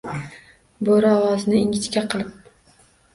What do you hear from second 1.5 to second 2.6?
ingichka qilib